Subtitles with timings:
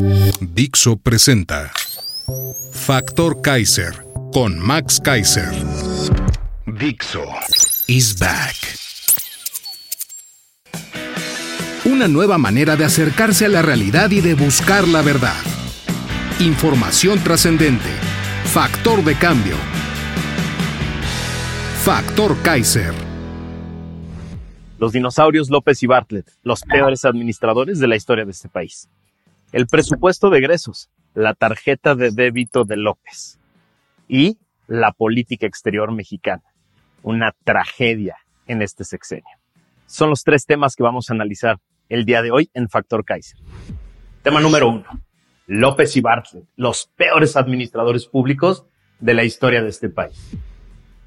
[0.00, 1.72] Dixo presenta
[2.72, 5.50] Factor Kaiser con Max Kaiser.
[6.66, 7.24] Dixo
[7.88, 8.54] is back.
[11.84, 15.42] Una nueva manera de acercarse a la realidad y de buscar la verdad.
[16.38, 17.90] Información trascendente.
[18.44, 19.56] Factor de cambio.
[21.82, 22.94] Factor Kaiser.
[24.78, 28.88] Los dinosaurios López y Bartlett, los peores administradores de la historia de este país.
[29.50, 33.38] El presupuesto de egresos, la tarjeta de débito de López
[34.06, 36.42] y la política exterior mexicana.
[37.02, 39.38] Una tragedia en este sexenio.
[39.86, 43.38] Son los tres temas que vamos a analizar el día de hoy en Factor Kaiser.
[44.22, 44.84] Tema número uno.
[45.46, 48.66] López y Bartlett, los peores administradores públicos
[49.00, 50.36] de la historia de este país.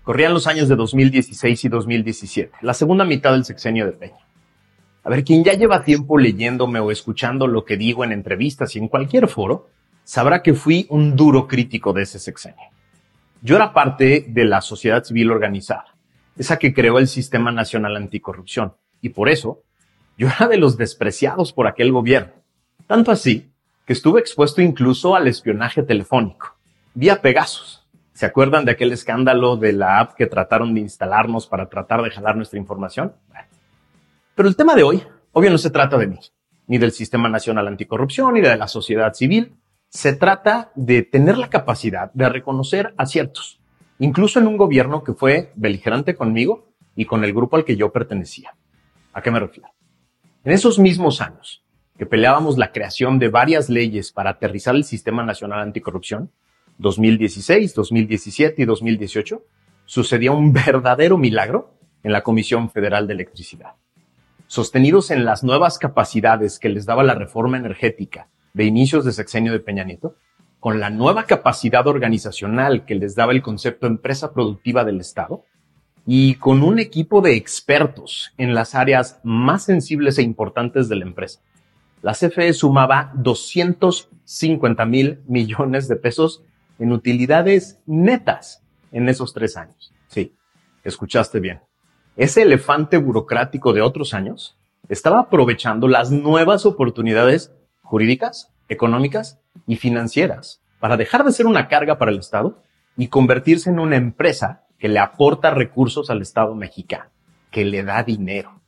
[0.02, 4.31] Corrían los años de 2016 y 2017, la segunda mitad del sexenio de Peña.
[5.04, 8.80] A ver, quien ya lleva tiempo leyéndome o escuchando lo que digo en entrevistas y
[8.80, 9.70] en cualquier foro,
[10.04, 12.70] sabrá que fui un duro crítico de ese sexenio.
[13.42, 15.96] Yo era parte de la sociedad civil organizada,
[16.38, 19.64] esa que creó el Sistema Nacional Anticorrupción, y por eso
[20.18, 22.34] yo era de los despreciados por aquel gobierno.
[22.86, 23.52] Tanto así
[23.88, 26.56] que estuve expuesto incluso al espionaje telefónico,
[26.94, 27.82] vía Pegasus.
[28.14, 32.12] ¿Se acuerdan de aquel escándalo de la app que trataron de instalarnos para tratar de
[32.12, 33.14] jalar nuestra información?
[34.36, 36.20] Pero el tema de hoy, obvio, no se trata de mí,
[36.68, 39.56] ni del Sistema Nacional Anticorrupción, ni de la sociedad civil.
[39.90, 43.60] Se trata de tener la capacidad de reconocer aciertos,
[44.00, 47.92] incluso en un gobierno que fue beligerante conmigo y con el grupo al que yo
[47.92, 48.56] pertenecía.
[49.14, 49.70] ¿A qué me refiero?
[50.46, 51.64] En esos mismos años
[51.98, 56.32] que peleábamos la creación de varias leyes para aterrizar el Sistema Nacional Anticorrupción,
[56.78, 59.44] 2016, 2017 y 2018,
[59.86, 63.76] sucedía un verdadero milagro en la Comisión Federal de Electricidad.
[64.52, 69.54] Sostenidos en las nuevas capacidades que les daba la reforma energética de inicios de sexenio
[69.54, 70.18] de Peña Nieto,
[70.60, 75.46] con la nueva capacidad organizacional que les daba el concepto empresa productiva del Estado,
[76.06, 81.06] y con un equipo de expertos en las áreas más sensibles e importantes de la
[81.06, 81.40] empresa.
[82.02, 86.44] La CFE sumaba 250 mil millones de pesos
[86.78, 89.94] en utilidades netas en esos tres años.
[90.10, 90.36] Sí,
[90.84, 91.62] escuchaste bien.
[92.18, 94.58] Ese elefante burocrático de otros años
[94.90, 101.98] estaba aprovechando las nuevas oportunidades jurídicas, económicas y financieras para dejar de ser una carga
[101.98, 102.62] para el Estado
[102.98, 107.06] y convertirse en una empresa que le aporta recursos al Estado mexicano,
[107.50, 108.60] que le da dinero.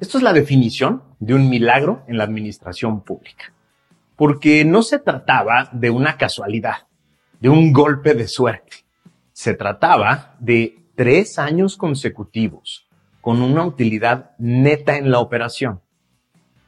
[0.00, 3.52] Esto es la definición de un milagro en la administración pública,
[4.16, 6.88] porque no se trataba de una casualidad,
[7.38, 8.78] de un golpe de suerte.
[9.32, 12.86] Se trataba de tres años consecutivos
[13.20, 15.80] con una utilidad neta en la operación.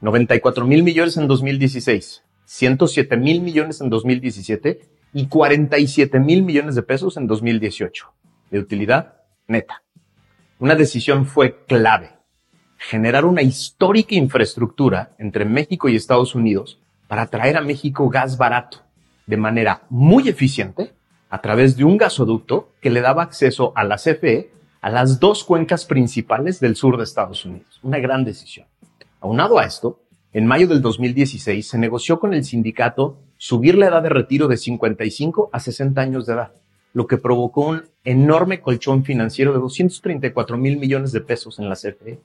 [0.00, 4.80] 94 mil millones en 2016, 107 mil millones en 2017
[5.12, 8.12] y 47 mil millones de pesos en 2018
[8.50, 9.14] de utilidad
[9.48, 9.82] neta.
[10.58, 12.10] Una decisión fue clave.
[12.78, 18.82] Generar una histórica infraestructura entre México y Estados Unidos para traer a México gas barato
[19.26, 20.95] de manera muy eficiente
[21.28, 24.50] a través de un gasoducto que le daba acceso a la CFE
[24.80, 27.80] a las dos cuencas principales del sur de Estados Unidos.
[27.82, 28.66] Una gran decisión.
[29.20, 30.00] Aunado a esto,
[30.32, 34.56] en mayo del 2016 se negoció con el sindicato subir la edad de retiro de
[34.56, 36.52] 55 a 60 años de edad
[36.96, 41.74] lo que provocó un enorme colchón financiero de 234 mil millones de pesos en la
[41.74, 42.20] CFE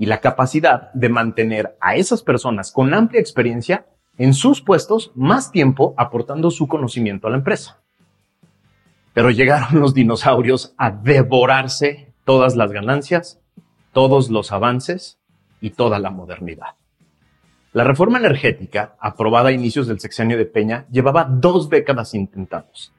[0.00, 3.86] y la capacidad de mantener a esas personas con amplia experiencia
[4.18, 7.78] en sus puestos más tiempo aportando su conocimiento a la empresa.
[9.16, 13.40] Pero llegaron los dinosaurios a devorarse todas las ganancias,
[13.94, 15.18] todos los avances
[15.62, 16.74] y toda la modernidad.
[17.72, 22.92] La reforma energética, aprobada a inicios del sexenio de Peña, llevaba dos décadas intentados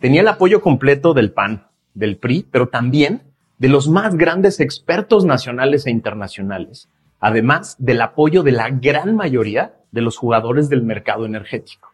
[0.00, 3.22] tenía el apoyo completo del PAN, del PRI, pero también
[3.58, 6.88] de los más grandes expertos nacionales e internacionales,
[7.20, 11.90] además del apoyo de la gran mayoría de los jugadores del mercado energético.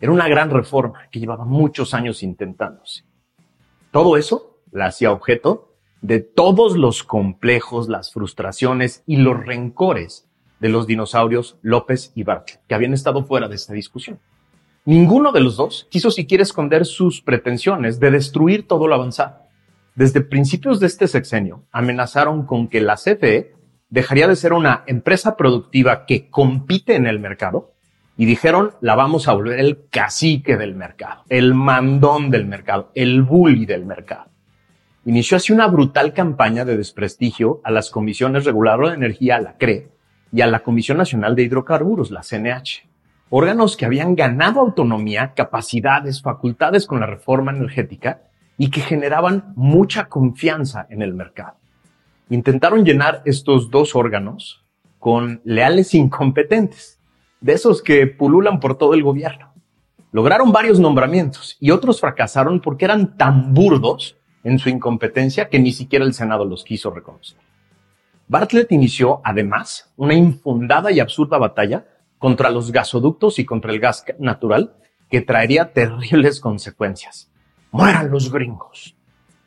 [0.00, 3.04] Era una gran reforma que llevaba muchos años intentándose.
[3.94, 10.68] Todo eso la hacía objeto de todos los complejos, las frustraciones y los rencores de
[10.68, 14.18] los dinosaurios López y Bartlett, que habían estado fuera de esta discusión.
[14.84, 19.42] Ninguno de los dos quiso siquiera esconder sus pretensiones de destruir todo lo avanzado.
[19.94, 23.54] Desde principios de este sexenio amenazaron con que la CFE
[23.90, 27.73] dejaría de ser una empresa productiva que compite en el mercado
[28.16, 33.22] y dijeron la vamos a volver el cacique del mercado, el mandón del mercado, el
[33.22, 34.26] bully del mercado.
[35.06, 39.88] Inició así una brutal campaña de desprestigio a las comisiones reguladoras de energía, la CRE,
[40.32, 42.88] y a la Comisión Nacional de Hidrocarburos, la CNH
[43.36, 48.22] órganos que habían ganado autonomía, capacidades, facultades con la reforma energética
[48.56, 51.56] y que generaban mucha confianza en el mercado.
[52.30, 54.64] Intentaron llenar estos dos órganos
[55.00, 56.93] con leales incompetentes,
[57.44, 59.52] de esos que pululan por todo el gobierno.
[60.12, 65.70] Lograron varios nombramientos y otros fracasaron porque eran tan burdos en su incompetencia que ni
[65.72, 67.38] siquiera el Senado los quiso reconocer.
[68.28, 71.84] Bartlett inició, además, una infundada y absurda batalla
[72.18, 74.76] contra los gasoductos y contra el gas natural
[75.10, 77.30] que traería terribles consecuencias.
[77.72, 78.96] Mueran los gringos.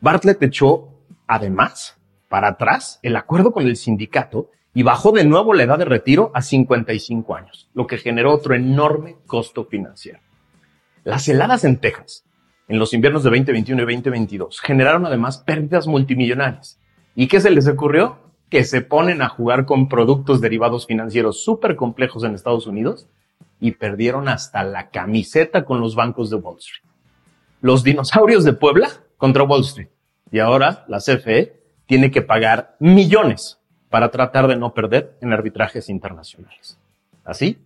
[0.02, 0.90] Bartlett echó,
[1.26, 1.98] además,
[2.30, 6.30] para atrás el acuerdo con el sindicato y bajó de nuevo la edad de retiro
[6.36, 10.20] a 55 años, lo que generó otro enorme costo financiero.
[11.04, 12.26] Las heladas en Texas,
[12.68, 16.80] en los inviernos de 2021 y 2022, generaron además pérdidas multimillonarias.
[17.16, 18.20] ¿Y qué se les ocurrió?
[18.52, 23.08] que se ponen a jugar con productos derivados financieros súper complejos en Estados Unidos
[23.60, 26.84] y perdieron hasta la camiseta con los bancos de Wall Street.
[27.62, 29.90] Los dinosaurios de Puebla contra Wall Street.
[30.32, 33.58] Y ahora la CFE tiene que pagar millones
[33.90, 36.78] para tratar de no perder en arbitrajes internacionales.
[37.24, 37.58] Así,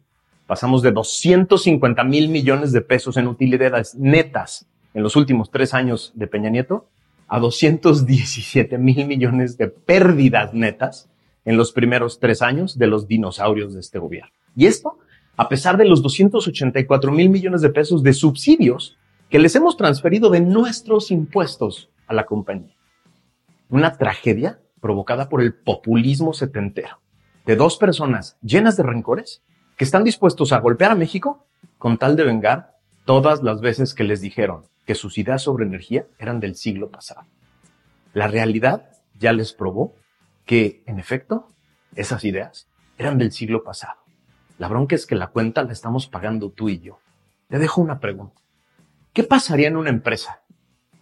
[0.48, 6.12] pasamos de 250 mil millones de pesos en utilidades netas en los últimos tres años
[6.16, 6.88] de Peña Nieto
[7.28, 11.10] a 217 mil millones de pérdidas netas
[11.46, 14.34] en los primeros tres años de los dinosaurios de este gobierno.
[14.56, 14.98] Y esto
[15.38, 18.98] a pesar de los 284 mil millones de pesos de subsidios
[19.30, 22.76] que les hemos transferido de nuestros impuestos a la compañía.
[23.70, 27.00] Una tragedia provocada por el populismo setentero
[27.46, 29.42] de dos personas llenas de rencores
[29.78, 31.46] que están dispuestos a golpear a México
[31.78, 36.06] con tal de vengar todas las veces que les dijeron que sus ideas sobre energía
[36.20, 37.22] eran del siglo pasado.
[38.14, 39.96] La realidad ya les probó
[40.46, 41.48] que, en efecto,
[41.96, 42.68] esas ideas
[42.98, 44.00] eran del siglo pasado.
[44.58, 47.00] La bronca es que la cuenta la estamos pagando tú y yo.
[47.48, 48.42] Te dejo una pregunta.
[49.14, 50.42] ¿Qué pasaría en una empresa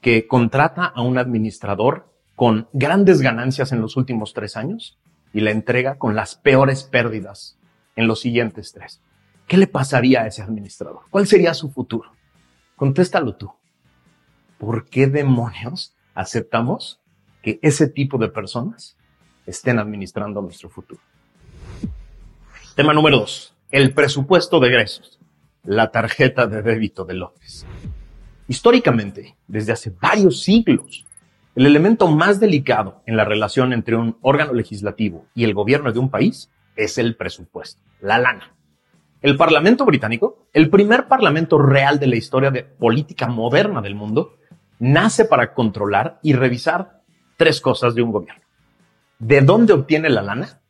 [0.02, 2.10] que contrata a un administrador
[2.40, 4.98] con grandes ganancias en los últimos tres años
[5.34, 7.60] y la entrega con las peores pérdidas
[7.98, 9.02] en los siguientes tres?
[9.46, 11.02] ¿Qué le pasaría a ese administrador?
[11.10, 12.14] ¿Cuál sería su futuro?
[12.78, 13.52] Contéstalo tú.
[14.58, 17.02] ¿por qué demonios aceptamos
[17.42, 18.96] que ese tipo de personas
[19.46, 21.02] estén administrando nuestro futuro?
[22.74, 25.20] Tema número dos, el presupuesto de egresos,
[25.64, 27.66] la tarjeta de débito de López.
[28.48, 31.06] Históricamente, desde hace varios siglos,
[31.60, 36.00] el elemento más delicado en la relación entre un órgano legislativo y el gobierno de
[36.00, 38.56] un país es el presupuesto, la lana.
[39.22, 44.38] El Parlamento británico, el primer parlamento real de la historia de política moderna del mundo,
[44.80, 47.02] nace para controlar y revisar
[47.36, 48.44] tres cosas de un gobierno.
[49.18, 50.62] ¿De dónde obtiene la lana?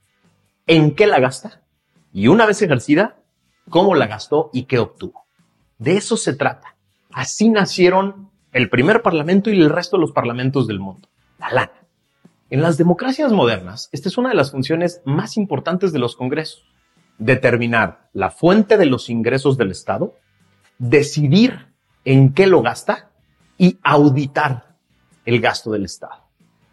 [0.66, 1.62] ¿En qué la gasta?
[2.12, 3.20] Y una vez ejercida,
[3.70, 5.28] ¿cómo la gastó y qué obtuvo?
[5.78, 6.78] De eso se trata.
[7.12, 11.08] Así nacieron el primer parlamento y el resto de los parlamentos del mundo.
[11.40, 11.74] La lana.
[12.50, 16.66] En las democracias modernas, esta es una de las funciones más importantes de los congresos.
[17.20, 20.16] Determinar la fuente de los ingresos del Estado,
[20.80, 21.68] decidir
[22.06, 23.12] en qué lo gasta
[23.58, 24.78] y auditar
[25.26, 26.24] el gasto del Estado.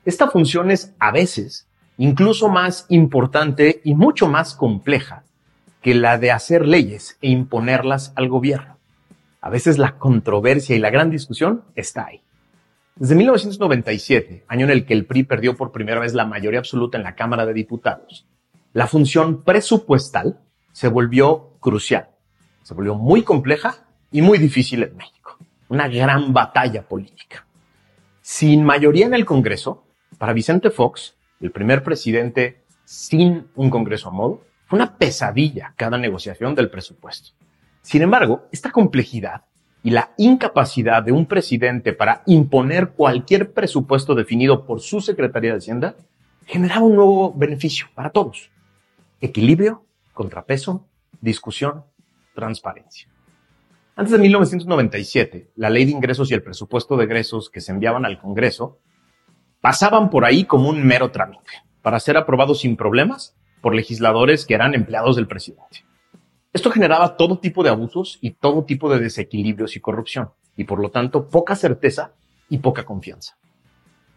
[0.05, 1.69] Esta función es a veces
[1.99, 5.25] incluso más importante y mucho más compleja
[5.83, 8.76] que la de hacer leyes e imponerlas al gobierno.
[9.47, 12.21] A veces la controversia y la gran discusión está ahí.
[12.97, 16.99] Desde 1997, año en el que el PRI perdió por primera vez la mayoría absoluta
[16.99, 18.27] en la Cámara de Diputados,
[18.73, 20.41] la función presupuestal
[20.73, 22.09] se volvió crucial,
[22.65, 25.39] se volvió muy compleja y muy difícil en México
[25.69, 27.47] una gran batalla política.
[28.23, 29.85] Sin mayoría en el Congreso,
[30.19, 35.99] para Vicente Fox, el primer presidente sin un Congreso a modo, fue una pesadilla cada
[35.99, 37.31] negociación del presupuesto.
[37.87, 39.45] Sin embargo, esta complejidad
[39.85, 45.59] y la incapacidad de un presidente para imponer cualquier presupuesto definido por su Secretaría de
[45.59, 45.95] Hacienda
[46.47, 48.51] generaba un nuevo beneficio para todos.
[49.21, 50.89] Equilibrio, contrapeso,
[51.21, 51.85] discusión,
[52.35, 53.09] transparencia.
[53.95, 58.05] Antes de 1997, la ley de ingresos y el presupuesto de egresos que se enviaban
[58.05, 58.81] al Congreso
[59.61, 64.55] pasaban por ahí como un mero trámite para ser aprobados sin problemas por legisladores que
[64.55, 65.86] eran empleados del presidente.
[66.57, 70.81] Esto generaba todo tipo de abusos y todo tipo de desequilibrios y corrupción, y por
[70.81, 72.15] lo tanto poca certeza
[72.49, 73.37] y poca confianza.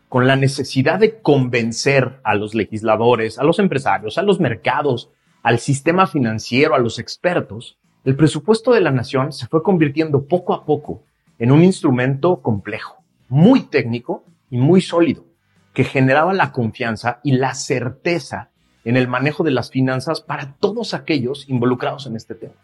[0.07, 5.09] Con la necesidad de convencer a los legisladores, a los empresarios, a los mercados,
[5.43, 10.53] al sistema financiero, a los expertos, el presupuesto de la nación se fue convirtiendo poco
[10.53, 11.03] a poco
[11.39, 15.25] en un instrumento complejo, muy técnico y muy sólido,
[15.73, 18.49] que generaba la confianza y la certeza
[18.83, 22.55] en el manejo de las finanzas para todos aquellos involucrados en este tema.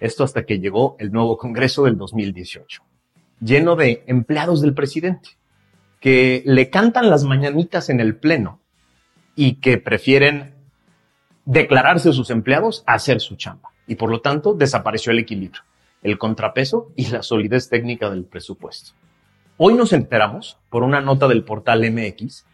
[0.00, 2.82] Esto hasta que llegó el nuevo Congreso del 2018,
[3.40, 5.30] lleno de empleados del presidente,
[6.00, 8.60] que le cantan las mañanitas en el Pleno
[9.34, 10.54] y que prefieren
[11.46, 13.70] declararse sus empleados a hacer su chamba.
[13.86, 15.62] Y por lo tanto desapareció el equilibrio,
[16.02, 18.92] el contrapeso y la solidez técnica del presupuesto.
[19.56, 22.44] Hoy nos enteramos, por una nota del portal MX,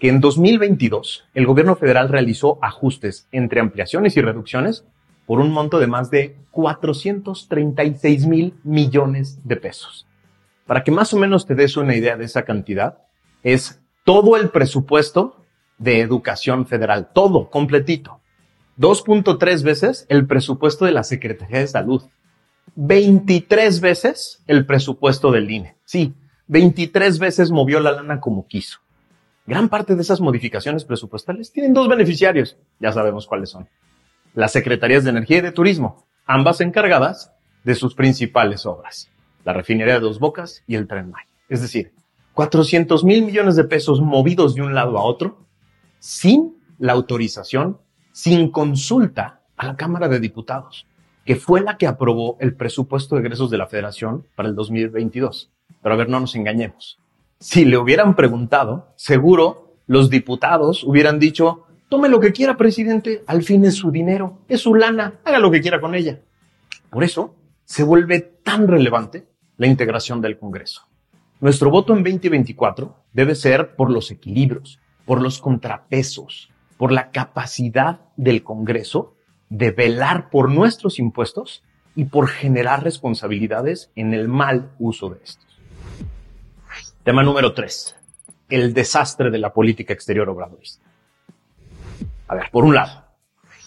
[0.00, 4.84] que en 2022 el gobierno federal realizó ajustes entre ampliaciones y reducciones
[5.26, 10.06] por un monto de más de 436 mil millones de pesos.
[10.66, 12.98] Para que más o menos te des una idea de esa cantidad,
[13.42, 15.44] es todo el presupuesto
[15.76, 18.20] de educación federal, todo completito.
[18.78, 22.02] 2.3 veces el presupuesto de la Secretaría de Salud.
[22.76, 25.76] 23 veces el presupuesto del INE.
[25.84, 26.14] Sí,
[26.46, 28.78] 23 veces movió la lana como quiso.
[29.50, 33.68] Gran parte de esas modificaciones presupuestales tienen dos beneficiarios, ya sabemos cuáles son.
[34.32, 37.32] Las Secretarías de Energía y de Turismo, ambas encargadas
[37.64, 39.10] de sus principales obras,
[39.44, 41.26] la refinería de Dos Bocas y el Tren Maya.
[41.48, 41.92] Es decir,
[42.34, 45.44] 400 mil millones de pesos movidos de un lado a otro
[45.98, 47.80] sin la autorización,
[48.12, 50.86] sin consulta a la Cámara de Diputados,
[51.24, 55.50] que fue la que aprobó el presupuesto de egresos de la Federación para el 2022.
[55.82, 57.00] Pero a ver, no nos engañemos
[57.40, 63.42] si le hubieran preguntado, seguro los diputados hubieran dicho, tome lo que quiera, presidente, al
[63.42, 66.20] fin es su dinero, es su lana, haga lo que quiera con ella.
[66.90, 70.82] Por eso se vuelve tan relevante la integración del Congreso.
[71.40, 78.00] Nuestro voto en 2024 debe ser por los equilibrios, por los contrapesos, por la capacidad
[78.16, 79.14] del Congreso
[79.48, 81.64] de velar por nuestros impuestos
[81.96, 85.49] y por generar responsabilidades en el mal uso de estos.
[87.02, 87.96] Tema número tres,
[88.50, 90.84] el desastre de la política exterior obradorista.
[92.28, 93.04] A ver, por un lado,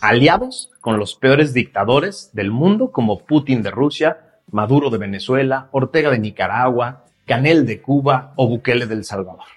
[0.02, 6.12] aliados con los peores dictadores del mundo como Putin de Rusia, Maduro de Venezuela, Ortega
[6.12, 9.48] de Nicaragua, Canel de Cuba o Bukele del Salvador.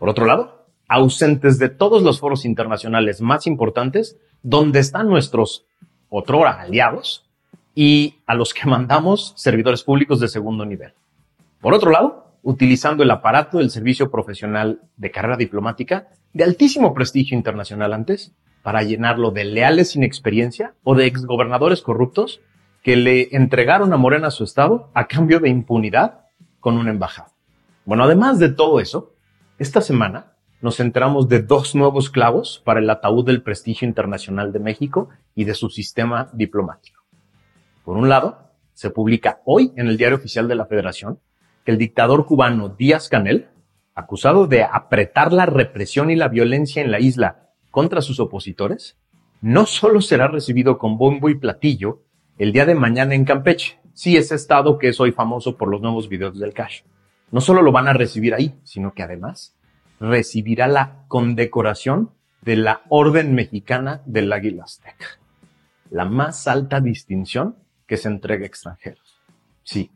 [0.00, 5.66] Por otro lado, ausentes de todos los foros internacionales más importantes donde están nuestros
[6.08, 7.24] otrora aliados
[7.76, 10.94] y a los que mandamos servidores públicos de segundo nivel.
[11.60, 17.36] Por otro lado, utilizando el aparato del servicio profesional de carrera diplomática de altísimo prestigio
[17.36, 22.40] internacional antes para llenarlo de leales sin experiencia o de exgobernadores corruptos
[22.84, 26.20] que le entregaron a Morena su estado a cambio de impunidad
[26.60, 27.32] con una embajada.
[27.84, 29.16] Bueno, además de todo eso,
[29.58, 34.60] esta semana nos enteramos de dos nuevos clavos para el ataúd del prestigio internacional de
[34.60, 37.02] México y de su sistema diplomático.
[37.84, 41.18] Por un lado, se publica hoy en el Diario Oficial de la Federación
[41.66, 43.48] que el dictador cubano Díaz Canel,
[43.96, 48.96] acusado de apretar la represión y la violencia en la isla contra sus opositores,
[49.40, 52.04] no solo será recibido con bombo y platillo
[52.38, 55.80] el día de mañana en Campeche, sí ese estado que es hoy famoso por los
[55.80, 56.82] nuevos videos del cash.
[57.32, 59.56] No solo lo van a recibir ahí, sino que además
[59.98, 62.10] recibirá la condecoración
[62.42, 65.18] de la Orden Mexicana del Águila Azteca,
[65.90, 67.56] la más alta distinción
[67.88, 69.20] que se entrega a extranjeros.
[69.64, 69.90] Sí,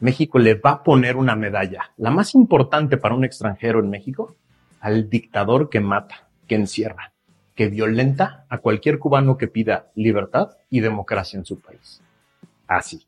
[0.00, 4.36] México le va a poner una medalla, la más importante para un extranjero en México,
[4.80, 7.12] al dictador que mata, que encierra,
[7.54, 12.00] que violenta a cualquier cubano que pida libertad y democracia en su país.
[12.68, 13.06] Así.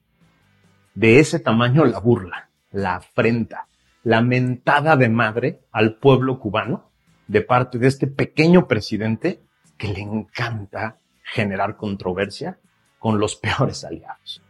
[0.95, 3.69] De ese tamaño la burla, la afrenta,
[4.03, 6.91] la mentada de madre al pueblo cubano
[7.29, 9.41] de parte de este pequeño presidente
[9.79, 12.59] que le encanta generar controversia
[12.99, 14.43] con los peores aliados.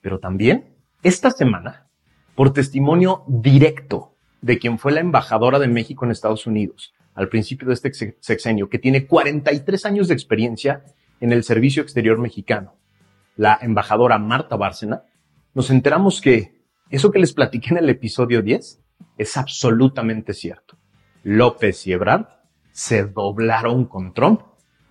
[0.00, 0.71] Pero también
[1.02, 1.88] esta semana,
[2.34, 7.68] por testimonio directo de quien fue la embajadora de México en Estados Unidos al principio
[7.68, 10.84] de este sexenio, que tiene 43 años de experiencia
[11.20, 12.76] en el servicio exterior mexicano,
[13.36, 15.02] la embajadora Marta Bárcena,
[15.54, 18.80] nos enteramos que eso que les platiqué en el episodio 10
[19.18, 20.78] es absolutamente cierto.
[21.22, 22.28] López y Ebrard
[22.72, 24.42] se doblaron con Trump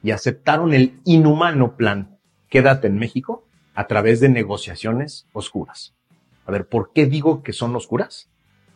[0.04, 5.96] y aceptaron el inhumano plan Quédate en México a través de negociaciones oscuras.
[6.52, 8.30] A ver, ¿por qué digo que son oscuras?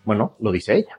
[0.06, 0.98] Bueno, lo dice ella.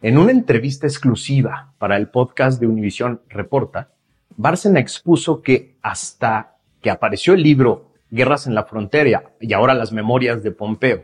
[0.00, 3.90] En una entrevista exclusiva para el podcast de Univision Reporta,
[4.36, 9.90] Bárcena expuso que hasta que apareció el libro Guerras en la Frontera y ahora las
[9.90, 11.02] memorias de Pompeo,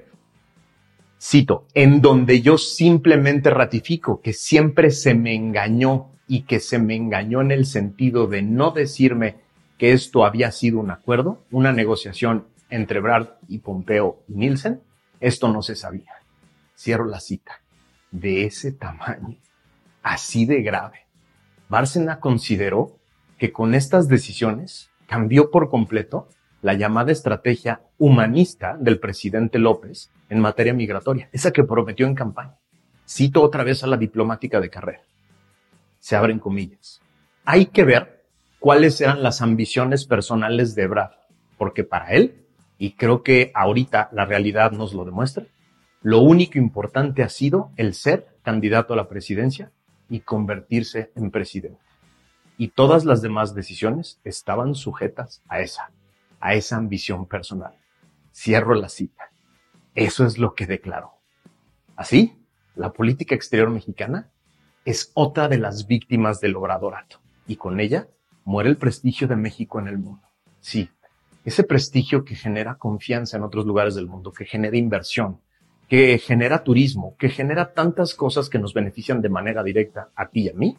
[1.21, 6.95] cito, en donde yo simplemente ratifico que siempre se me engañó y que se me
[6.95, 9.39] engañó en el sentido de no decirme
[9.77, 14.83] que esto había sido un acuerdo, una negociación entre Brad y Pompeo y Nielsen,
[15.21, 16.15] esto no se sabía.
[16.77, 17.61] Cierro la cita.
[18.11, 19.37] De ese tamaño,
[20.03, 21.07] así de grave.
[21.69, 22.99] Bárcena consideró
[23.39, 26.29] que con estas decisiones cambió por completo
[26.63, 32.59] la llamada estrategia humanista del presidente López en materia migratoria, esa que prometió en campaña.
[33.09, 35.03] Cito otra vez a la diplomática de carrera.
[36.01, 37.01] Se abren comillas.
[37.45, 38.25] Hay que ver
[38.59, 41.11] cuáles eran las ambiciones personales de Brad,
[41.57, 42.47] porque para él,
[42.81, 45.45] y creo que ahorita la realidad nos lo demuestra,
[46.01, 49.71] lo único importante ha sido el ser candidato a la presidencia
[50.09, 51.79] y convertirse en presidente.
[52.57, 55.91] Y todas las demás decisiones estaban sujetas a esa,
[56.41, 57.75] a esa ambición personal.
[58.33, 59.31] Cierro la cita.
[59.95, 61.13] Eso es lo que declaró.
[61.97, 62.39] Así,
[62.77, 64.31] la política exterior mexicana
[64.87, 68.09] es otra de las víctimas del obradorato y con ella
[68.45, 70.27] muere el prestigio de México en el mundo.
[70.61, 70.89] Sí,
[71.45, 75.41] ese prestigio que genera confianza en otros lugares del mundo, que genera inversión,
[75.89, 80.43] que genera turismo, que genera tantas cosas que nos benefician de manera directa a ti
[80.43, 80.77] y a mí,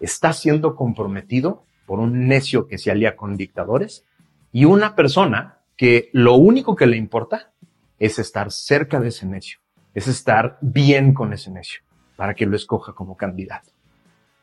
[0.00, 4.04] está siendo comprometido por un necio que se alía con dictadores
[4.52, 7.52] y una persona que lo único que le importa
[7.98, 9.58] es estar cerca de ese necio,
[9.94, 11.82] es estar bien con ese necio
[12.16, 13.70] para que lo escoja como candidato.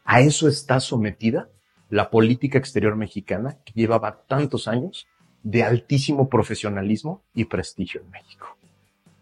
[0.03, 1.49] A eso está sometida
[1.89, 5.07] la política exterior mexicana que llevaba tantos años
[5.43, 8.57] de altísimo profesionalismo y prestigio en México.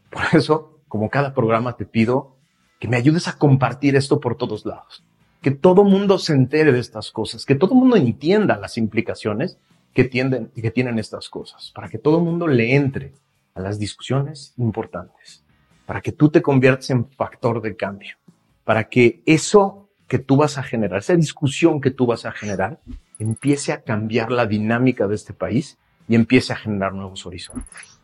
[0.09, 2.35] Por eso, como cada programa, te pido
[2.79, 5.03] que me ayudes a compartir esto por todos lados.
[5.41, 9.57] Que todo mundo se entere de estas cosas, que todo mundo entienda las implicaciones
[9.93, 13.13] que, tienen estas cosas, para que todo mundo le entre
[13.55, 15.43] a las discusiones importantes,
[15.87, 18.15] para que tú te conviertas en factor de cambio,
[18.63, 22.79] para que eso que tú vas a generar, esa discusión que tú vas a generar,
[23.17, 27.99] empiece a cambiar la dinámica de este país y empiece a generar nuevos horizontes.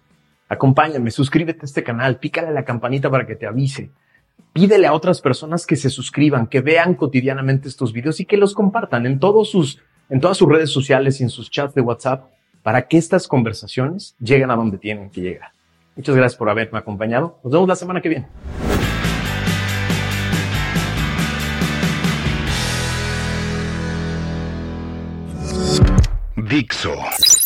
[0.49, 3.89] Acompáñame, suscríbete a este canal, pícale a la campanita para que te avise.
[4.51, 8.53] Pídele a otras personas que se suscriban, que vean cotidianamente estos videos y que los
[8.53, 12.29] compartan en todos sus en todas sus redes sociales y en sus chats de WhatsApp
[12.61, 15.51] para que estas conversaciones lleguen a donde tienen que llegar.
[15.95, 17.39] Muchas gracias por haberme acompañado.
[17.43, 18.27] Nos vemos la semana que viene.
[26.35, 26.93] Dixo